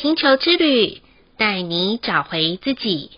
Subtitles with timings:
[0.00, 1.00] 星球之旅，
[1.36, 3.10] 带你找回自己。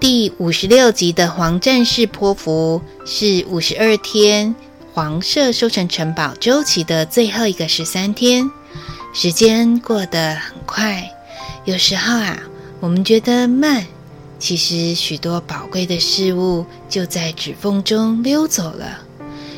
[0.00, 4.54] 第五十六集的黄战士波符是五十二天
[4.92, 8.50] 黄色收成城堡周期的最后一个十三天，
[9.12, 11.08] 时间过得很快。
[11.64, 12.38] 有时候啊，
[12.80, 13.86] 我们觉得慢，
[14.38, 18.98] 其实许多宝贵的事物就在指缝中溜走了，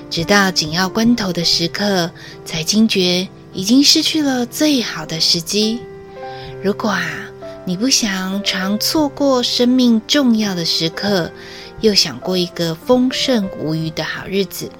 [0.08, 2.10] 直到紧要关头的时刻，
[2.44, 5.80] 才惊觉已经失去了最好的时机。
[6.62, 7.02] 如果啊，
[7.64, 11.30] 你不想常错过生命重要的时刻，
[11.80, 14.70] 又想过一个丰盛无虞的好日子，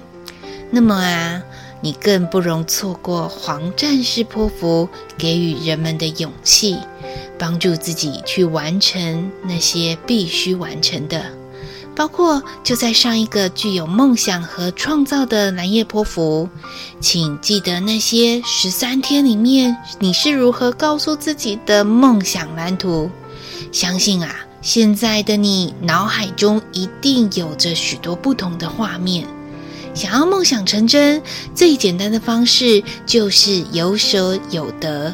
[0.71, 1.43] 那么啊，
[1.81, 6.77] 你更不容错过黄战士波符给予人们的勇气，
[7.37, 11.23] 帮助自己去完成那些必须完成的，
[11.95, 16.49] 包括就在上一个具有梦想和创造的蓝夜波符，
[16.99, 23.09] 请记得那些十三天里面你是如何告诉自己的梦想蓝图。
[23.71, 29.27] 相信啊，现在的你脑海中一定有着许多不同的画面。
[29.97, 31.19] 想要梦想成真，
[31.55, 35.11] 最简单的方式就是有舍有得。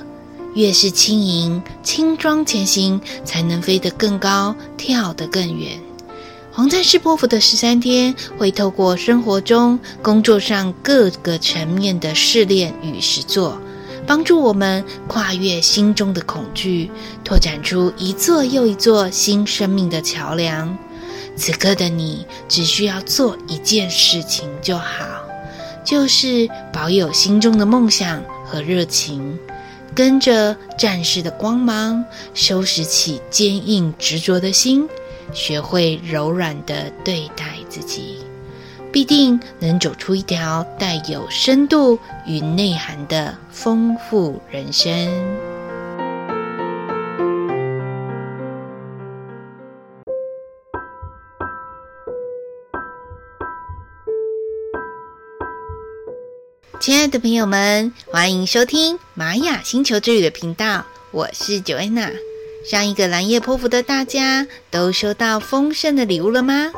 [0.56, 5.80] 越是轻盈、轻装前行，才能飞得更高，跳得更远。
[6.52, 13.58] 黄战士波符的十三天，会透过生活中、工作上各个层面的试炼与实作，
[14.06, 16.92] 帮助我们跨越心中的恐惧，
[17.23, 20.78] 拓展出一座又一座新生命的桥梁。
[21.36, 25.06] 此刻的你，只需要做一件事情就好，
[25.84, 29.38] 就是保有心中的梦想和热情。
[29.95, 32.03] 跟着战士的光芒，
[32.34, 34.88] 收拾起坚硬执着的心，
[35.34, 38.18] 学会柔软地对待自己，
[38.91, 45.53] 必定能走出一条带有深度与内涵的丰富人生。
[56.83, 62.11] 亲爱的朋友们，欢迎收听玛雅星球之旅的频道，我是 Joanna。
[62.69, 66.73] 上一个蓝夜波符的大家都收到丰盛的礼物了吗？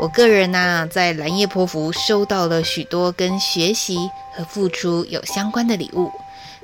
[0.00, 6.10] 我个人呢、在蓝夜波符收到了许多跟学习和付出有相关的礼物。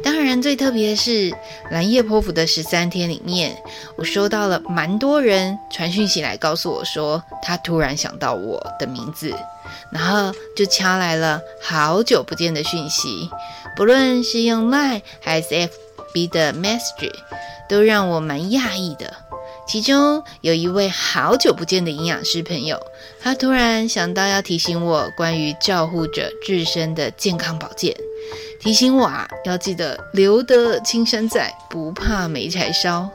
[0.03, 1.35] 当然，最特别的是
[1.71, 3.57] 蓝夜波符的十三天里面，
[3.97, 9.35] 我收到了蛮多人传讯息来告诉我说，他突然想到我的名字。
[9.91, 13.31] 然后就敲来了好久不见的讯息，
[13.77, 15.49] 不论是用 Line 还是
[16.13, 17.15] FB 的 Message，
[17.69, 19.15] 都让我蛮讶异的。
[19.67, 22.79] 其中有一位好久不见的营养师朋友，
[23.23, 27.97] 他突然想到要提醒我关于照护者自身的健康保健，
[28.65, 33.07] 提醒我啊要记得留得青山在，不怕没柴烧。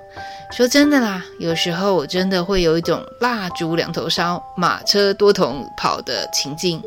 [0.52, 6.80] 说真的啦，有时候我真的会有一种蜡烛两头烧，马车多头跑的情境。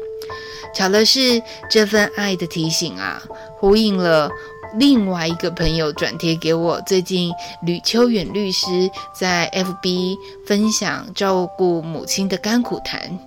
[0.72, 3.20] 巧的是，这份爱的提醒啊，
[3.56, 4.30] 呼应了
[4.74, 10.16] 另外一个朋友转贴给我最近吕秋远律师在 FB
[10.46, 13.18] 分享照顾母亲的甘苦谈，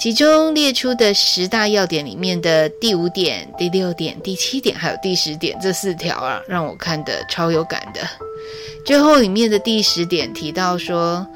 [0.00, 8.00] 其中列出的十大要点里面的第五点、第六点、第七点还有第十点这四条啊，让我看得超有感的。
[8.86, 11.26] 最后里面的第十点提到说，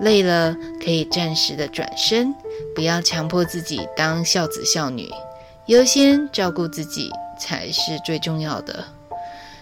[0.00, 2.34] 累了可以暂时的转身，
[2.74, 5.10] 不要强迫自己当孝子孝女，
[5.66, 8.84] 优先照顾自己才是最重要的。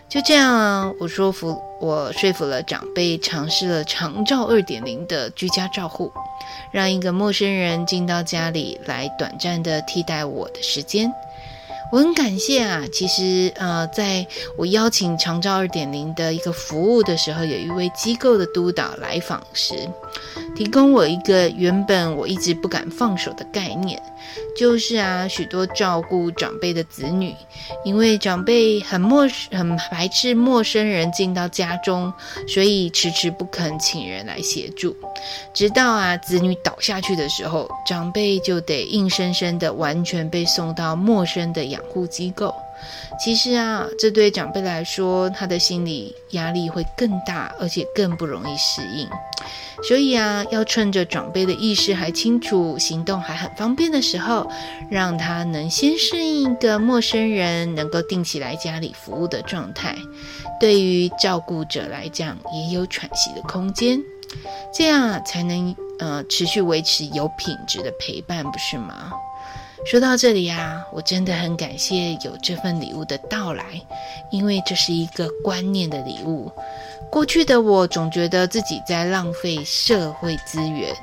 [0.08, 6.10] 就这样，我说服我说服了长辈，尝试了长照二点零的居家照护，
[6.72, 11.12] 让一个陌生人进到家里来短暂的替代我的时间。
[11.93, 14.26] 我很感谢啊，其实呃，在
[14.56, 19.75] 我邀请长照二点零的一个服务的时候，有一位机构的督导来访时，
[20.58, 24.02] 提供我一个原本我一直不敢放手的概念。
[24.56, 27.32] 就是啊，许多照顾长辈的子女，
[27.84, 32.12] 因为长辈很陌生很排斥陌生人进到家中，
[32.49, 34.96] 所以迟迟不肯请人来协助。
[35.55, 42.52] 直到啊，子女倒下去的时候，长辈就得硬生生的完全被送到陌生的养护机构。
[43.19, 49.08] 其实啊，这对长辈来说，他的心理压力会更大，而且更不容易适应。
[49.86, 54.48] 所以啊，要趁着长辈的意识还清楚、行动还很方便的时候，
[54.90, 59.96] 让他能先适应一个陌生人能够定期来家里服务的状态。
[60.60, 64.00] 对于照顾者来讲，也有喘息的空间。
[64.75, 69.10] 这样才能呃持续维持有品质的陪伴，不是吗？
[69.88, 73.64] 说到这里呀，我真的很感谢有这份礼物的到来，
[74.31, 76.52] 因为这是一个观念的礼物。
[77.11, 80.94] 过去的我总觉得自己在浪费社会资源，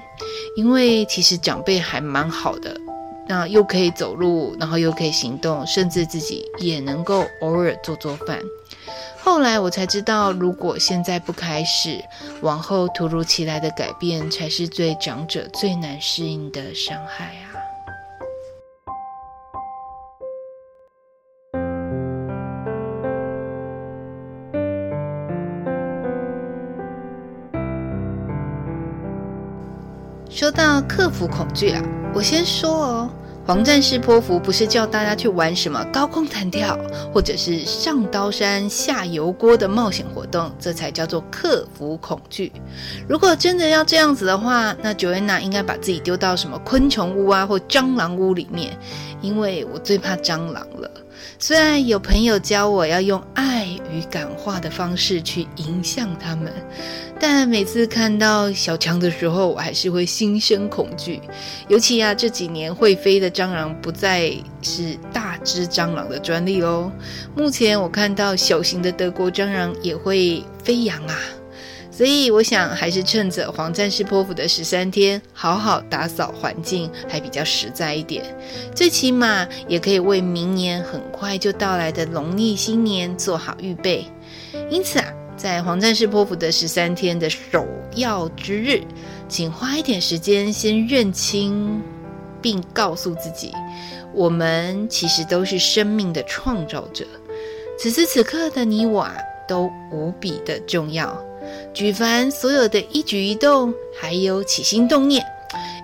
[0.55, 2.77] 因为其实长辈还蛮好的，
[3.27, 8.39] 那又可以走路，然后又可以行动，甚至自己也能够偶尔做做饭。
[9.17, 12.05] 后来我才知道，如果现在不开始，
[12.41, 17.49] 往后突如其来的改变才是对长者最难适应的伤害啊。
[30.35, 31.81] 说到克服恐惧啊，
[32.13, 33.09] 我先说哦，
[33.47, 36.77] 黄战士波符不是叫大家去玩什么高空弹跳，
[37.13, 42.51] 或者是上刀山下油锅的冒险活动，这才叫做克服恐惧。
[43.07, 48.77] 如果真的要这样子的话，那 Joanna 应该把自己丢到什么昆虫屋啊，或蟑螂屋里面，
[49.21, 50.91] 因为我最怕蟑螂了。
[51.39, 53.54] 虽然有朋友教我要用爱
[53.95, 56.51] 与感化的方式去影响他们，
[57.19, 61.21] 但每次看到小强的时候，我还是会心生恐惧。
[61.69, 66.91] 尤其啊，这几年会飞的蟑螂不再是大只蟑螂的专利哦。
[67.35, 71.17] 目前我看到小型的德国蟑螂也会飞扬啊。
[71.95, 78.37] 所以我想，还是趁着黄战士波符的十三天，好好打扫环境，还比较实在一点。
[78.75, 84.05] 最起码也可以为明年很快就到来的农历新年做好预备。
[84.69, 85.05] 因此啊，
[85.37, 87.65] 在黄战士波符的十三天的首
[87.95, 88.81] 要之日，
[89.29, 91.81] 请花一点时间先认清，
[92.41, 93.53] 并告诉自己，
[94.13, 97.05] 我们其实都是生命的创造者。
[97.79, 99.15] 此时此刻的你我啊，
[99.47, 101.17] 都无比的重要。
[101.75, 105.21] 举凡所有的一举一动，还有起心动念，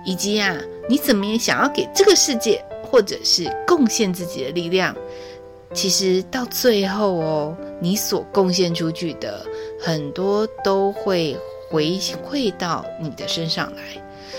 [0.06, 0.56] 以及啊，
[0.88, 4.96] 你怎么也想要给这个世界，或者是贡献自己的力量，
[5.74, 9.44] 其实到最后哦，你所贡献出去的
[9.78, 11.36] 很多都会
[11.68, 13.82] 回馈到你的身上来。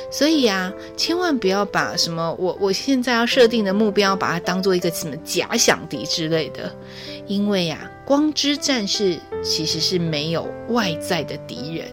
[0.09, 6.75] 所以啊，千万不要把什么我我现在要设定的目标，把它当做一个什么假想敌之类的。
[7.27, 11.88] 因为呀、光之战士其实是没有外在的敌人，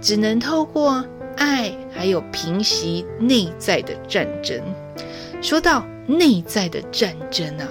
[0.00, 1.04] 只能透过
[1.36, 4.60] 爱还有平息内在的战争。
[5.40, 7.66] 说到内在的战争啊，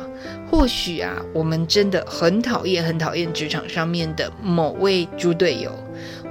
[0.49, 5.71] 或许啊，我们真的很讨厌很讨厌职场上面的某位猪队友。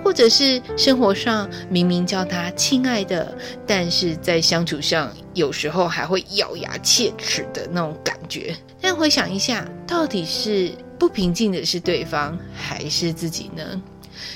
[0.02, 3.36] 或者是生活上明明叫他亲爱的，
[3.66, 8.56] 但是在相处上有时候还会咬牙切齿的那种感觉。
[8.80, 13.82] 但回想一下，到底是不平静的是对方还是自己呢？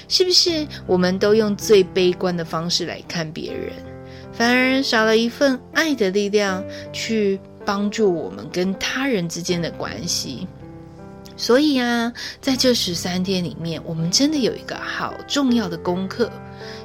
[0.08, 3.70] 是不是我们都用最悲观的方式来看别人，
[4.32, 10.49] 反而少了一份爱的力量去帮助我们跟他人之间的关系？
[11.37, 16.31] 所以啊，在这十三天里面，我们真的有一个好重要的功课，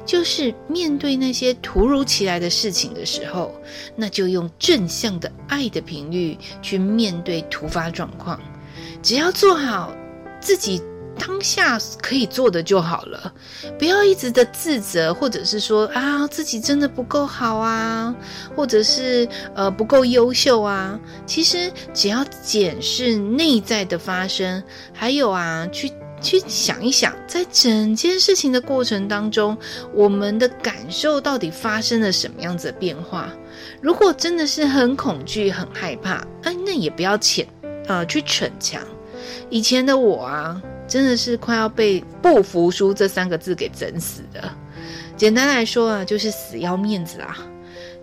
[0.06, 3.54] 就是面对那些突如其来的事情的时候，
[3.96, 8.42] 那就用正向的爱的频率去面对突发状况，
[9.02, 9.96] 只要做好
[10.40, 10.82] 自己。
[11.22, 13.34] 当下可以做的就好了，
[13.78, 18.16] 不要一直的自责，或者是说啊自己真的不够好啊，
[18.56, 20.98] 或者是呃不够优秀啊。
[21.26, 24.64] 其实只要检视内在的发生，
[24.94, 25.92] 还有啊去
[26.22, 29.58] 去想一想，在整件事情的过程当中，
[29.94, 33.30] 我们的感受到底发生了什么样子的变化。
[33.82, 37.46] 如果真的是很恐惧、很害怕，哎，那也不要潜
[37.90, 38.81] 呃去逞强。
[39.50, 40.62] 以前的我啊。
[40.90, 44.52] 真的是快要被“不服输”这三个字给整死的。
[45.16, 47.38] 简单来说啊，就是死要面子啊。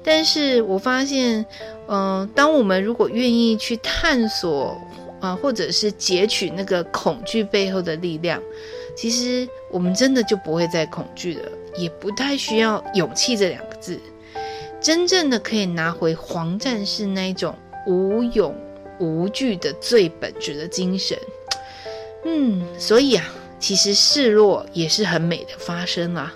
[0.05, 1.45] 但是我发现，
[1.89, 4.81] 嗯、当我们如果愿意去探索
[5.21, 8.41] 啊、或者是截取那个恐惧背后的力量，
[8.97, 13.99] 其实我们真的就不会再恐惧了，也不太需要勇气这两个字。
[14.81, 17.53] 真正的可以拿回黄战士那种
[17.85, 18.55] 无勇
[18.99, 21.19] 无惧的最本质的精神。
[22.25, 23.25] 嗯，所以啊，
[23.61, 26.33] 其实示弱也是很美的发生啦。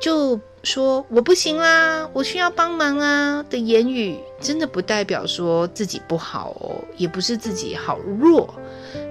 [0.00, 8.54] 就说我不行啦，我需要帮忙啊的言语，真的不代表说自己不好哦，也不是自己好弱。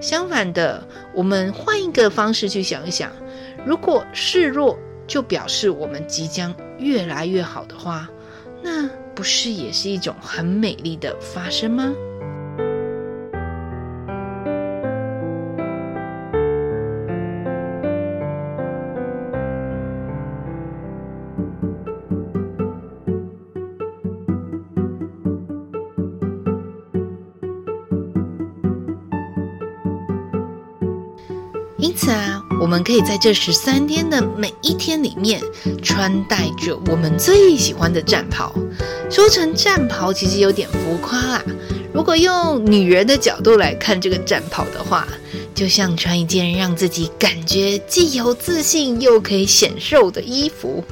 [0.01, 0.83] 相反的，
[1.13, 3.11] 我们换一个方式去想一想，
[3.65, 8.09] 如果示弱就表示我们即将越来越好的话，
[8.63, 11.93] 那不是也是一种很美丽的发生吗？
[31.79, 35.41] 因此啊，我们可以在这十三天的每一天里面，
[35.81, 38.53] 穿戴着我们最喜欢的战袍。
[39.09, 41.41] 说成战袍，其实有点浮夸啦。
[41.93, 45.07] 如果用女人的角度来看这个战袍的话，
[45.55, 50.83] 就像穿一件让自己感觉既有自信又可以显瘦的衣服，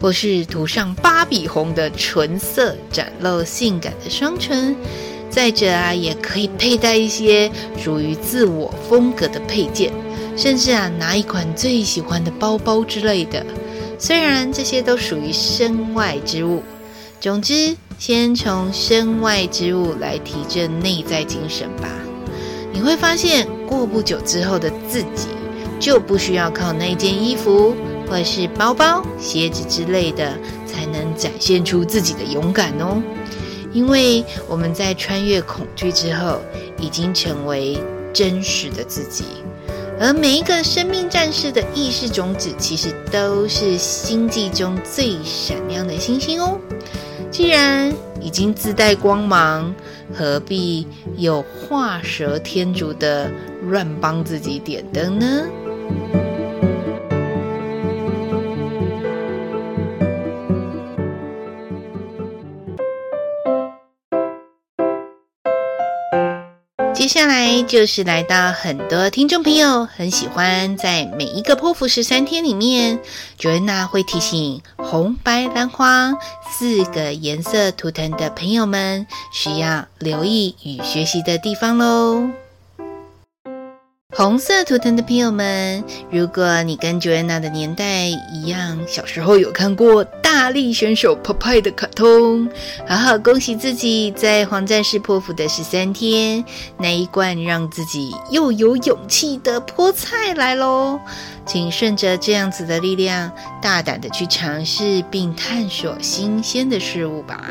[0.00, 4.74] 或是涂上芭比红的唇色，展露性感的双唇。
[5.30, 7.50] 再者啊，也可以佩戴一些
[7.82, 9.90] 属于自我风格的配件。
[10.36, 13.44] 甚至啊，拿一款最喜欢的包包之类的，
[13.98, 16.62] 虽然这些都属于身外之物。
[17.20, 21.88] 总之，先从身外之物来提振内在精神吧。
[22.72, 25.28] 你会发现，过不久之后的自己，
[25.78, 27.76] 就不需要靠那件衣服，
[28.08, 30.36] 或是包包、鞋子之类的，
[30.66, 33.00] 才能展现出自己的勇敢哦。
[33.72, 36.40] 因为我们在穿越恐惧之后，
[36.78, 37.78] 已经成为
[38.12, 39.24] 真实的自己。
[40.02, 46.58] 而每一个生命战士的意识种子，其实都是星际中最闪亮的星星哦。
[47.30, 49.72] 既然已经自带光芒，
[50.12, 50.84] 何必
[51.16, 53.30] 有画蛇添足的
[53.68, 55.46] 乱帮自己点灯呢？
[67.12, 72.98] 下来就是来到很多听众朋友很喜欢在每一个剖腹十三天里面
[73.36, 76.16] 卓恩娜会提醒红、白、蓝、黄
[76.50, 82.41] 四个颜色图腾的朋友们需要留意与学习的地方喽。
[84.14, 92.46] 红色图腾的朋友们，如果你跟 Joanna 的年代一样，小时候有看过大力选手 Popeye 的卡通，
[92.86, 96.44] 好好恭喜自己，在黄战士破釜的十三天，
[96.76, 101.00] 那一罐让自己又有勇气的菠菜来喽！
[101.46, 107.46] 请顺着这样子的力量，大胆的去尝试并探索新鲜的事物吧。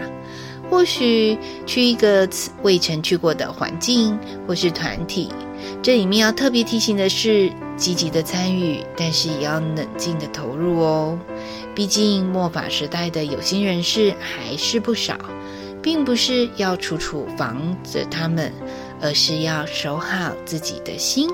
[0.69, 2.29] 或许去一个
[2.61, 4.15] 未曾去过的环境，
[4.47, 5.29] 或是团体。
[5.81, 11.17] 这里面要特别提醒的是，积极的参与，但是也要冷静的投入哦。
[11.73, 15.17] 毕竟末法时代的有心人士还是不少，
[15.81, 18.53] 并不是要处处防着他们，
[19.01, 21.27] 而是要守好自己的心，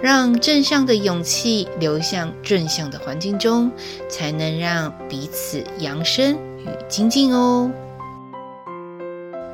[0.00, 3.70] 让正向的勇气流向正向的环境中，
[4.08, 7.70] 才能让彼此扬升与精进哦。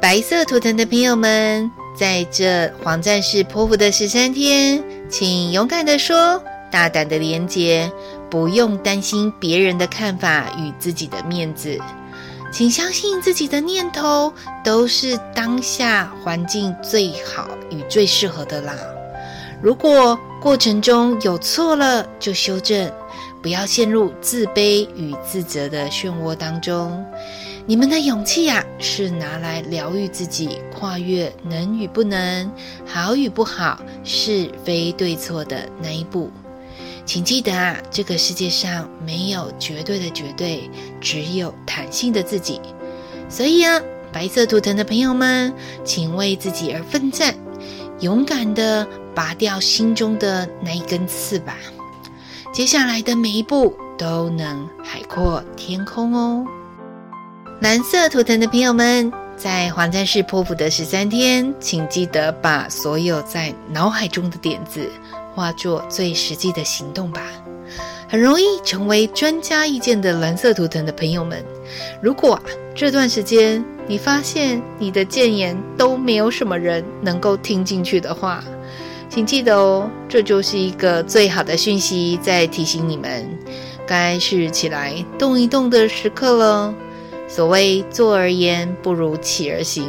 [0.01, 1.82] 白色图腾的朋友们。
[1.95, 7.91] 在这黄战士波符的十三天，请勇敢地说，大胆地连接，
[8.31, 11.79] 不用担心别人的看法与自己的面子，
[12.51, 14.33] 请相信自己的念头
[14.65, 18.75] 都是当下环境最好与最适合的啦。
[19.61, 22.91] 如果过程中有错了，就修正，
[23.43, 27.05] 不要陷入自卑与自责的漩涡当中。
[27.65, 32.51] 你们的勇气呀，是拿来疗愈自己、跨越能与不能、
[32.85, 36.29] 好与不好、是非对错的那一步。
[37.05, 40.69] 请记得啊，这个世界上没有绝对的绝对，
[41.01, 42.61] 只有弹性的自己。
[43.29, 43.81] 所以啊，
[44.13, 45.55] 白色图腾的朋友们，
[45.85, 47.33] 请为自己而奋战，
[48.01, 51.57] 勇敢地拔掉心中的那一根刺吧。
[52.53, 56.45] 接下来的每一步都能海阔天空哦。
[57.63, 64.91] 蓝色图腾的朋友们，在黄战士波符的十三天，请记得把所有在脑海中的点子
[65.33, 67.23] 化作最实际的行动吧。
[68.09, 71.41] 很容易成为专家意见的蓝色图腾的朋友们，
[72.03, 72.37] 如果
[72.75, 78.43] 这段时间你发现你的建言都没有什么人能够听进去的话，
[79.09, 83.25] 请记得哦，这就是一个最好的讯息，在提醒你们，
[83.87, 86.75] 该是起来动一动的时刻了。
[87.35, 89.87] 所谓坐而言不如起而行，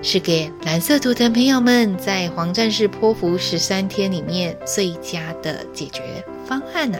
[0.00, 6.98] 是给蓝色图腾朋友们在黄战士波符十三天里面最佳的解决方案呢、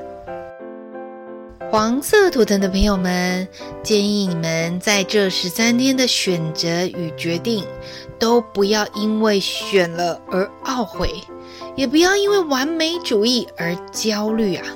[1.71, 3.49] 黄色图腾的朋友们，
[3.83, 7.65] 建议你们在这十三天的选择与决定，
[8.19, 11.11] 都不要因为选了而懊悔，
[11.75, 14.67] 也不要因为完美主义而焦虑啊。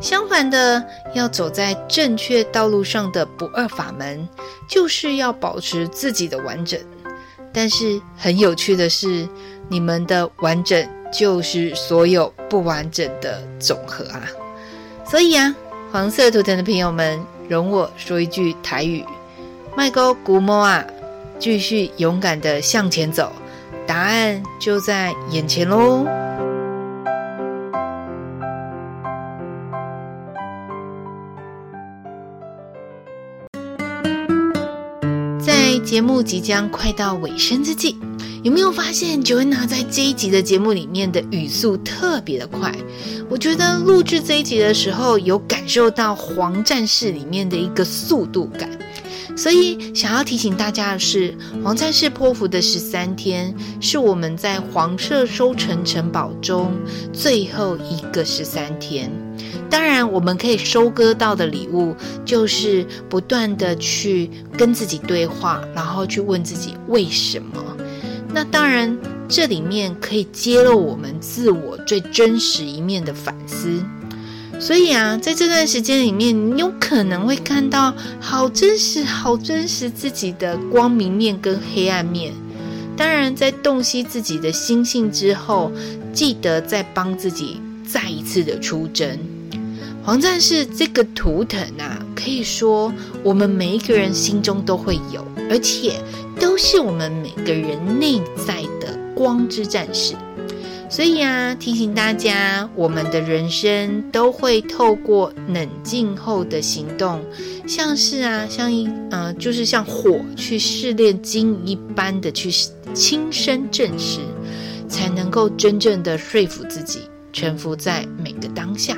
[0.00, 4.28] 相反的，要走在正确道路上的不二法门，
[4.68, 6.78] 就是要保持自己的完整。
[7.52, 9.28] 但是很有趣的是，
[9.68, 14.22] 你们的完整就是所有不完整的总和啊！
[15.04, 15.54] 所以啊，
[15.90, 19.04] 黄色图腾的朋友们，容我说一句台语：
[19.76, 20.84] 迈高古摸啊，
[21.40, 23.32] 继续勇敢的向前走，
[23.86, 26.06] 答案就在眼前喽！
[35.78, 37.96] 节目即将快到尾声之际，
[38.42, 42.74] 有没有发现 Joanna 在这一集的节目里面的语速特别的快？
[43.28, 48.70] 我觉得录制这一集的时候，有感受到《黄战士》里面的一个速度感。
[49.38, 56.72] 所以，想要提醒大家的是，黄战士波符的十三天是我们在黄色收成城堡中
[57.12, 59.08] 最后一个十三天。
[59.70, 67.62] 当然，我们可以收割到的礼物，就是不断的去跟自己对话，然后去问自己为什么。
[68.34, 73.80] 那当然，这里面可以揭露我们自我最真实一面的反思。
[74.60, 82.32] 所以啊，在这段时间里面，你有可能会看到好真实、好真实自己的光明面跟黑暗面。
[82.96, 85.70] 当然，在洞悉自己的心性之后，
[86.12, 89.18] 记得再帮自己再一次的出征。
[90.02, 96.02] 黄战士这个图腾啊，可以说我们每一个人心中都会有，而且
[96.40, 100.14] 都是我们每个人内在的光之战士。
[100.90, 107.22] 所以啊，提醒大家，我们的人生都会透过冷静后的行动，
[107.66, 112.50] 像是啊，像一呃，就是像火去试炼金一般的去
[112.94, 114.20] 亲身证实，
[114.88, 117.00] 才能够真正的说服自己，
[117.34, 118.96] 臣服在每个当下。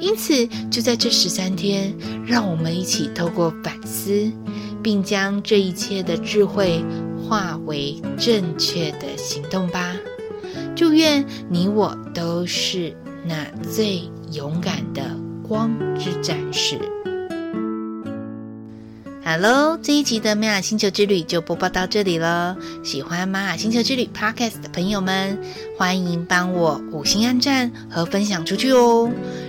[0.00, 1.94] 因此，就在这十三天，
[2.26, 4.32] 让我们一起透过反思，
[4.82, 6.82] 并将这一切的智慧
[7.22, 9.94] 化为正确的行动吧。
[10.76, 12.92] 祝愿你我都是
[13.24, 15.02] 那最勇敢的
[15.46, 16.76] 光之战士。
[19.24, 22.56] Hello，这一集的玛雅星球之旅就播报到这里了。
[22.82, 25.38] 喜欢玛雅星球之旅 Podcast 的朋友们，
[25.78, 29.08] 欢迎帮我五星按赞和分享出去哦。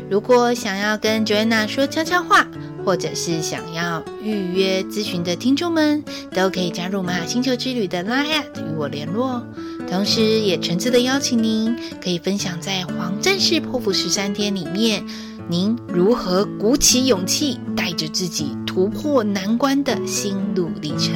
[0.09, 2.47] 如果想要跟 Joanna 说悄悄话，
[2.85, 9.43] 或者是想要预约咨询的听众们，都可以加入玛雅星球之旅的 Line@ 与我联络。
[9.89, 15.03] 同时，也诚挚的邀请您，可以分享在黄战士波符十三天里面，
[15.49, 21.13] 您如何鼓起勇气，带着自己突破难关的心路历程，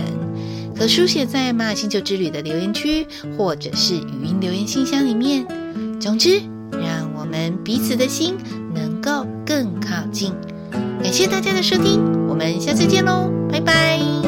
[0.75, 3.05] 可书写在玛雅星球之旅的留言区，
[3.37, 5.45] 或者是语音留言信箱里面。
[5.99, 8.35] 总之，让我们彼此的心
[8.73, 10.31] 能够更靠近。
[11.01, 14.18] 感谢大家的收听，我们下次见喽，拜拜。